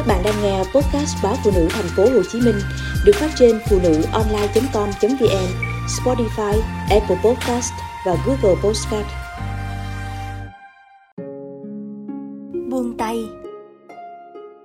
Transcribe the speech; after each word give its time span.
Các 0.00 0.06
bạn 0.06 0.22
đang 0.24 0.42
nghe 0.42 0.58
podcast 0.58 1.16
báo 1.22 1.34
phụ 1.44 1.50
nữ 1.54 1.68
thành 1.70 1.84
phố 1.96 2.02
Hồ 2.02 2.22
Chí 2.32 2.40
Minh 2.40 2.54
được 3.04 3.12
phát 3.14 3.30
trên 3.38 3.58
phụ 3.70 3.78
nữ 3.82 4.02
online.com.vn, 4.12 5.48
Spotify, 5.86 6.60
Apple 6.90 7.16
Podcast 7.24 7.72
và 8.06 8.16
Google 8.26 8.60
Podcast. 8.62 9.06
Buông 12.70 12.96
tay 12.98 13.24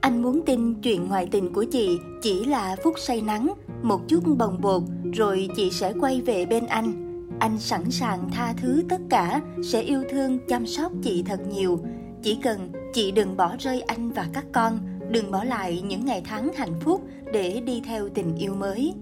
Anh 0.00 0.22
muốn 0.22 0.42
tin 0.46 0.74
chuyện 0.82 1.08
ngoại 1.08 1.28
tình 1.30 1.52
của 1.52 1.64
chị 1.64 1.98
chỉ 2.22 2.44
là 2.44 2.76
phút 2.84 2.94
say 2.98 3.20
nắng, 3.20 3.52
một 3.82 4.00
chút 4.08 4.20
bồng 4.38 4.60
bột 4.60 4.82
rồi 5.14 5.48
chị 5.56 5.70
sẽ 5.70 5.92
quay 6.00 6.20
về 6.20 6.46
bên 6.46 6.66
anh. 6.66 6.92
Anh 7.40 7.58
sẵn 7.58 7.90
sàng 7.90 8.30
tha 8.32 8.54
thứ 8.62 8.82
tất 8.88 9.00
cả, 9.10 9.40
sẽ 9.62 9.80
yêu 9.80 10.02
thương 10.10 10.38
chăm 10.48 10.66
sóc 10.66 10.92
chị 11.02 11.22
thật 11.26 11.40
nhiều. 11.50 11.80
Chỉ 12.22 12.38
cần 12.42 12.72
chị 12.94 13.10
đừng 13.10 13.36
bỏ 13.36 13.56
rơi 13.58 13.80
anh 13.80 14.10
và 14.10 14.26
các 14.32 14.44
con, 14.52 14.78
đừng 15.10 15.30
bỏ 15.30 15.44
lại 15.44 15.82
những 15.86 16.04
ngày 16.04 16.22
tháng 16.24 16.52
hạnh 16.52 16.74
phúc 16.80 17.00
để 17.32 17.60
đi 17.60 17.82
theo 17.86 18.08
tình 18.08 18.36
yêu 18.36 18.54
mới. 18.54 18.94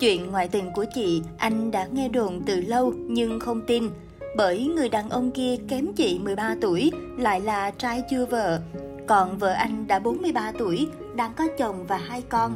Chuyện 0.00 0.30
ngoại 0.30 0.48
tình 0.48 0.70
của 0.74 0.84
chị 0.94 1.22
anh 1.38 1.70
đã 1.70 1.86
nghe 1.86 2.08
đồn 2.08 2.42
từ 2.46 2.60
lâu 2.60 2.92
nhưng 2.96 3.40
không 3.40 3.60
tin 3.66 3.88
bởi 4.36 4.66
người 4.66 4.88
đàn 4.88 5.10
ông 5.10 5.30
kia 5.30 5.56
kém 5.68 5.92
chị 5.96 6.18
13 6.18 6.56
tuổi 6.60 6.90
lại 7.18 7.40
là 7.40 7.70
trai 7.70 8.02
chưa 8.10 8.26
vợ. 8.26 8.60
Còn 9.06 9.38
vợ 9.38 9.52
anh 9.52 9.86
đã 9.86 9.98
43 9.98 10.52
tuổi, 10.58 10.88
đang 11.14 11.32
có 11.36 11.44
chồng 11.58 11.84
và 11.88 11.96
hai 11.96 12.22
con. 12.22 12.54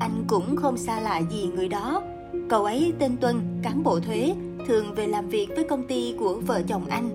Anh 0.00 0.24
cũng 0.26 0.56
không 0.56 0.76
xa 0.76 1.00
lạ 1.00 1.22
gì 1.30 1.48
người 1.54 1.68
đó. 1.68 2.02
Cậu 2.48 2.64
ấy 2.64 2.92
tên 2.98 3.16
Tuân, 3.16 3.36
cán 3.62 3.82
bộ 3.82 4.00
thuế, 4.00 4.34
thường 4.66 4.94
về 4.94 5.06
làm 5.06 5.28
việc 5.28 5.48
với 5.54 5.64
công 5.64 5.86
ty 5.86 6.14
của 6.18 6.40
vợ 6.46 6.62
chồng 6.68 6.86
anh. 6.88 7.08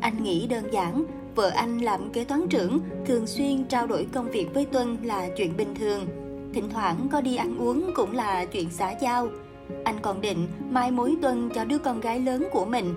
Anh 0.00 0.22
nghĩ 0.22 0.46
đơn 0.46 0.64
giản, 0.72 1.04
vợ 1.38 1.48
anh 1.48 1.78
làm 1.78 2.10
kế 2.12 2.24
toán 2.24 2.48
trưởng, 2.48 2.80
thường 3.06 3.26
xuyên 3.26 3.64
trao 3.64 3.86
đổi 3.86 4.06
công 4.12 4.30
việc 4.30 4.54
với 4.54 4.64
Tuân 4.64 4.96
là 5.02 5.28
chuyện 5.36 5.56
bình 5.56 5.74
thường. 5.74 6.06
Thỉnh 6.54 6.68
thoảng 6.70 7.08
có 7.12 7.20
đi 7.20 7.36
ăn 7.36 7.58
uống 7.58 7.90
cũng 7.94 8.12
là 8.12 8.44
chuyện 8.44 8.70
xã 8.70 8.94
giao. 9.02 9.28
Anh 9.84 9.96
còn 10.02 10.20
định 10.20 10.48
mai 10.70 10.90
mối 10.90 11.16
Tuân 11.22 11.50
cho 11.54 11.64
đứa 11.64 11.78
con 11.78 12.00
gái 12.00 12.20
lớn 12.20 12.48
của 12.52 12.64
mình. 12.64 12.94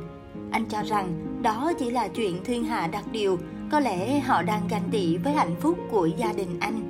Anh 0.51 0.65
cho 0.65 0.83
rằng 0.83 1.39
đó 1.41 1.71
chỉ 1.79 1.89
là 1.89 2.07
chuyện 2.07 2.43
thiên 2.43 2.63
hạ 2.63 2.87
đặc 2.87 3.03
điều, 3.11 3.37
có 3.71 3.79
lẽ 3.79 4.19
họ 4.19 4.41
đang 4.41 4.67
ganh 4.69 4.89
tị 4.91 5.17
với 5.17 5.33
hạnh 5.33 5.55
phúc 5.59 5.77
của 5.91 6.05
gia 6.05 6.33
đình 6.33 6.59
anh. 6.59 6.81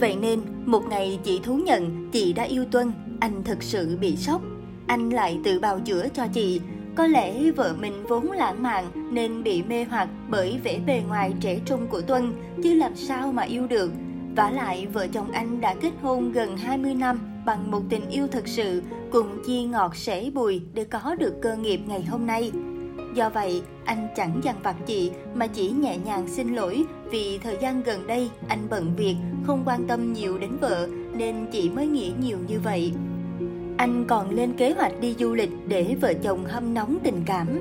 Vậy 0.00 0.16
nên, 0.16 0.40
một 0.64 0.82
ngày 0.88 1.18
chị 1.24 1.40
thú 1.44 1.56
nhận 1.56 2.10
chị 2.12 2.32
đã 2.32 2.42
yêu 2.42 2.64
Tuân, 2.70 2.92
anh 3.20 3.42
thật 3.44 3.62
sự 3.62 3.96
bị 4.00 4.16
sốc. 4.16 4.42
Anh 4.86 5.10
lại 5.10 5.40
tự 5.44 5.60
bào 5.60 5.80
chữa 5.80 6.08
cho 6.14 6.26
chị, 6.32 6.60
có 6.96 7.06
lẽ 7.06 7.50
vợ 7.50 7.74
mình 7.80 8.04
vốn 8.08 8.30
lãng 8.30 8.62
mạn 8.62 8.84
nên 9.10 9.42
bị 9.42 9.62
mê 9.62 9.84
hoặc 9.84 10.08
bởi 10.28 10.60
vẻ 10.64 10.78
bề 10.86 11.02
ngoài 11.08 11.34
trẻ 11.40 11.60
trung 11.66 11.86
của 11.86 12.00
Tuân, 12.00 12.32
chứ 12.62 12.74
làm 12.74 12.96
sao 12.96 13.32
mà 13.32 13.42
yêu 13.42 13.66
được. 13.66 13.92
Vả 14.36 14.50
lại, 14.50 14.86
vợ 14.86 15.06
chồng 15.06 15.30
anh 15.30 15.60
đã 15.60 15.74
kết 15.82 15.92
hôn 16.02 16.32
gần 16.32 16.56
20 16.56 16.94
năm 16.94 17.20
bằng 17.46 17.70
một 17.70 17.82
tình 17.88 18.10
yêu 18.10 18.26
thật 18.26 18.48
sự, 18.48 18.82
cùng 19.12 19.42
chia 19.46 19.62
ngọt 19.62 19.96
sẻ 19.96 20.30
bùi 20.34 20.62
để 20.74 20.84
có 20.84 21.14
được 21.14 21.34
cơ 21.42 21.56
nghiệp 21.56 21.80
ngày 21.86 22.02
hôm 22.02 22.26
nay. 22.26 22.52
Do 23.14 23.30
vậy, 23.30 23.62
anh 23.84 24.08
chẳng 24.16 24.40
dằn 24.42 24.56
vặt 24.62 24.76
chị 24.86 25.10
mà 25.34 25.46
chỉ 25.46 25.70
nhẹ 25.70 25.98
nhàng 25.98 26.28
xin 26.28 26.54
lỗi 26.54 26.84
vì 27.10 27.38
thời 27.38 27.56
gian 27.60 27.82
gần 27.82 28.06
đây 28.06 28.30
anh 28.48 28.66
bận 28.70 28.92
việc, 28.96 29.16
không 29.46 29.62
quan 29.66 29.86
tâm 29.86 30.12
nhiều 30.12 30.38
đến 30.38 30.50
vợ 30.60 30.88
nên 31.12 31.46
chị 31.52 31.70
mới 31.70 31.86
nghĩ 31.86 32.12
nhiều 32.20 32.38
như 32.48 32.60
vậy. 32.64 32.92
Anh 33.76 34.04
còn 34.08 34.30
lên 34.30 34.52
kế 34.52 34.72
hoạch 34.72 35.00
đi 35.00 35.14
du 35.18 35.34
lịch 35.34 35.50
để 35.68 35.96
vợ 36.00 36.14
chồng 36.22 36.44
hâm 36.44 36.74
nóng 36.74 36.98
tình 37.04 37.22
cảm. 37.26 37.60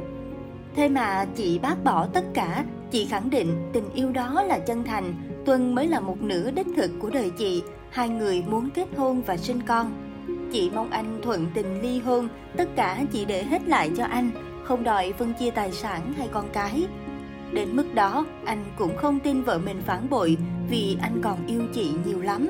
Thế 0.75 0.89
mà 0.89 1.25
chị 1.35 1.59
bác 1.59 1.83
bỏ 1.83 2.07
tất 2.13 2.25
cả, 2.33 2.66
chị 2.91 3.05
khẳng 3.05 3.30
định 3.30 3.69
tình 3.73 3.89
yêu 3.94 4.11
đó 4.11 4.44
là 4.44 4.59
chân 4.59 4.83
thành, 4.83 5.13
Tuân 5.45 5.75
mới 5.75 5.88
là 5.88 5.99
một 5.99 6.22
nửa 6.22 6.52
đích 6.52 6.67
thực 6.75 6.91
của 6.99 7.09
đời 7.09 7.30
chị, 7.30 7.63
hai 7.89 8.09
người 8.09 8.44
muốn 8.47 8.69
kết 8.69 8.88
hôn 8.97 9.22
và 9.22 9.38
sinh 9.38 9.59
con. 9.67 9.91
Chị 10.52 10.72
mong 10.75 10.89
anh 10.89 11.19
thuận 11.22 11.45
tình 11.53 11.81
ly 11.81 11.99
hôn, 11.99 12.27
tất 12.57 12.69
cả 12.75 13.03
chị 13.11 13.25
để 13.25 13.44
hết 13.44 13.67
lại 13.67 13.91
cho 13.97 14.06
anh, 14.06 14.29
không 14.63 14.84
đòi 14.84 15.13
phân 15.13 15.34
chia 15.34 15.51
tài 15.51 15.72
sản 15.72 16.13
hay 16.17 16.28
con 16.31 16.45
cái. 16.53 16.88
Đến 17.51 17.75
mức 17.75 17.94
đó, 17.94 18.25
anh 18.45 18.63
cũng 18.78 18.97
không 18.97 19.19
tin 19.19 19.41
vợ 19.41 19.57
mình 19.57 19.81
phản 19.85 20.09
bội 20.09 20.38
vì 20.69 20.97
anh 21.01 21.22
còn 21.22 21.47
yêu 21.47 21.61
chị 21.73 21.91
nhiều 22.06 22.22
lắm. 22.22 22.47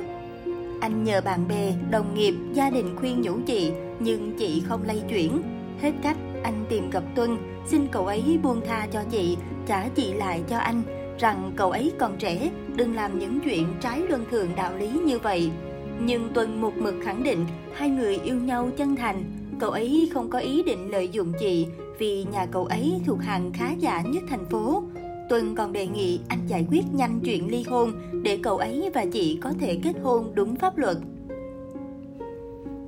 Anh 0.82 1.04
nhờ 1.04 1.22
bạn 1.26 1.48
bè, 1.48 1.74
đồng 1.92 2.16
nghiệp, 2.16 2.34
gia 2.54 2.70
đình 2.70 2.96
khuyên 2.96 3.22
nhủ 3.22 3.34
chị, 3.46 3.72
nhưng 4.00 4.34
chị 4.38 4.64
không 4.66 4.84
lay 4.84 5.02
chuyển. 5.10 5.42
Hết 5.82 5.92
cách, 6.04 6.18
anh 6.44 6.66
tìm 6.70 6.90
gặp 6.90 7.04
Tuân, 7.16 7.38
xin 7.68 7.88
cậu 7.92 8.06
ấy 8.06 8.40
buông 8.44 8.62
tha 8.68 8.88
cho 8.92 9.04
chị, 9.12 9.38
trả 9.66 9.88
chị 9.88 10.14
lại 10.14 10.44
cho 10.50 10.58
anh, 10.58 10.82
rằng 11.20 11.52
cậu 11.56 11.72
ấy 11.72 11.92
còn 12.00 12.18
trẻ, 12.18 12.52
đừng 12.76 12.96
làm 12.96 13.20
những 13.20 13.40
chuyện 13.40 13.68
trái 13.82 14.00
luân 14.10 14.26
thường 14.32 14.50
đạo 14.56 14.78
lý 14.78 14.90
như 15.06 15.20
vậy. 15.20 15.52
Nhưng 16.00 16.34
Tuân 16.34 16.62
một 16.62 16.78
mực 16.78 16.96
khẳng 17.04 17.24
định 17.24 17.46
hai 17.74 17.90
người 17.90 18.20
yêu 18.24 18.36
nhau 18.36 18.70
chân 18.78 18.96
thành, 18.96 19.24
cậu 19.60 19.72
ấy 19.72 20.10
không 20.14 20.30
có 20.30 20.40
ý 20.40 20.64
định 20.64 20.92
lợi 20.92 21.10
dụng 21.10 21.34
chị 21.40 21.68
vì 21.98 22.24
nhà 22.24 22.46
cậu 22.46 22.66
ấy 22.66 23.02
thuộc 23.06 23.20
hàng 23.22 23.52
khá 23.54 23.72
giả 23.80 24.02
nhất 24.02 24.24
thành 24.30 24.46
phố. 24.46 24.84
Tuân 25.30 25.56
còn 25.56 25.74
đề 25.74 25.88
nghị 25.88 26.20
anh 26.28 26.40
giải 26.48 26.66
quyết 26.72 26.84
nhanh 26.94 27.20
chuyện 27.26 27.52
ly 27.52 27.64
hôn 27.64 27.92
để 28.24 28.40
cậu 28.44 28.58
ấy 28.58 28.90
và 28.94 29.06
chị 29.06 29.38
có 29.42 29.52
thể 29.60 29.80
kết 29.84 29.94
hôn 30.04 30.32
đúng 30.34 30.56
pháp 30.56 30.78
luật. 30.78 30.98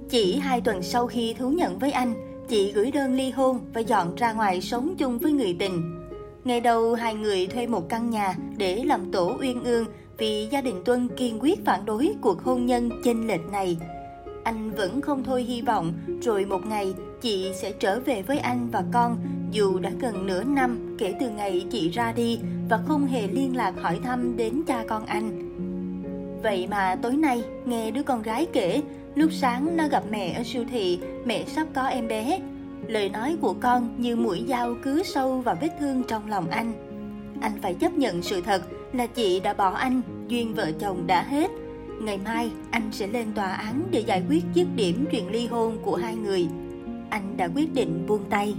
Chỉ 0.09 0.35
hai 0.35 0.61
tuần 0.61 0.81
sau 0.81 1.07
khi 1.07 1.33
thú 1.33 1.49
nhận 1.49 1.79
với 1.79 1.91
anh, 1.91 2.13
chị 2.47 2.71
gửi 2.71 2.91
đơn 2.91 3.13
ly 3.13 3.29
hôn 3.29 3.59
và 3.73 3.81
dọn 3.81 4.15
ra 4.15 4.33
ngoài 4.33 4.61
sống 4.61 4.95
chung 4.97 5.17
với 5.17 5.31
người 5.31 5.55
tình. 5.59 5.93
Ngày 6.43 6.61
đầu 6.61 6.93
hai 6.93 7.15
người 7.15 7.47
thuê 7.47 7.67
một 7.67 7.89
căn 7.89 8.09
nhà 8.09 8.35
để 8.57 8.83
làm 8.83 9.11
tổ 9.11 9.37
uyên 9.39 9.63
ương 9.63 9.85
vì 10.17 10.47
gia 10.51 10.61
đình 10.61 10.81
Tuân 10.85 11.07
kiên 11.07 11.37
quyết 11.39 11.65
phản 11.65 11.85
đối 11.85 12.13
cuộc 12.21 12.43
hôn 12.43 12.65
nhân 12.65 12.89
chênh 13.03 13.27
lệch 13.27 13.51
này. 13.51 13.77
Anh 14.43 14.71
vẫn 14.71 15.01
không 15.01 15.23
thôi 15.23 15.43
hy 15.43 15.61
vọng 15.61 15.93
rồi 16.21 16.45
một 16.45 16.65
ngày 16.65 16.93
chị 17.21 17.51
sẽ 17.61 17.71
trở 17.71 17.99
về 17.99 18.21
với 18.21 18.39
anh 18.39 18.69
và 18.71 18.83
con 18.93 19.17
dù 19.51 19.79
đã 19.79 19.91
gần 19.99 20.27
nửa 20.27 20.43
năm 20.43 20.95
kể 20.97 21.13
từ 21.19 21.29
ngày 21.29 21.65
chị 21.71 21.89
ra 21.89 22.11
đi 22.11 22.39
và 22.69 22.79
không 22.87 23.07
hề 23.07 23.27
liên 23.27 23.55
lạc 23.55 23.73
hỏi 23.81 23.99
thăm 24.03 24.37
đến 24.37 24.61
cha 24.67 24.83
con 24.87 25.05
anh. 25.05 25.43
Vậy 26.43 26.67
mà 26.67 26.95
tối 27.01 27.17
nay 27.17 27.43
nghe 27.65 27.91
đứa 27.91 28.03
con 28.03 28.21
gái 28.21 28.47
kể 28.53 28.81
lúc 29.15 29.33
sáng 29.33 29.77
nó 29.77 29.87
gặp 29.87 30.03
mẹ 30.11 30.33
ở 30.33 30.43
siêu 30.43 30.63
thị, 30.71 30.99
mẹ 31.25 31.45
sắp 31.45 31.67
có 31.73 31.83
em 31.83 32.07
bé. 32.07 32.39
Lời 32.87 33.09
nói 33.09 33.37
của 33.41 33.55
con 33.59 33.95
như 33.97 34.15
mũi 34.15 34.45
dao 34.47 34.75
cứ 34.83 35.03
sâu 35.03 35.41
vào 35.41 35.57
vết 35.61 35.69
thương 35.79 36.03
trong 36.07 36.29
lòng 36.29 36.49
anh. 36.49 36.73
Anh 37.41 37.51
phải 37.61 37.73
chấp 37.73 37.93
nhận 37.93 38.21
sự 38.21 38.41
thật 38.41 38.61
là 38.93 39.07
chị 39.07 39.39
đã 39.39 39.53
bỏ 39.53 39.69
anh, 39.69 40.01
duyên 40.27 40.53
vợ 40.53 40.71
chồng 40.79 41.07
đã 41.07 41.23
hết. 41.23 41.51
Ngày 42.01 42.19
mai 42.25 42.51
anh 42.71 42.89
sẽ 42.91 43.07
lên 43.07 43.27
tòa 43.35 43.51
án 43.51 43.83
để 43.91 43.99
giải 43.99 44.23
quyết 44.29 44.43
dứt 44.53 44.67
điểm 44.75 45.05
chuyện 45.11 45.31
ly 45.31 45.47
hôn 45.47 45.77
của 45.83 45.95
hai 45.95 46.15
người. 46.15 46.47
Anh 47.09 47.37
đã 47.37 47.49
quyết 47.55 47.73
định 47.73 48.05
buông 48.07 48.23
tay. 48.29 48.55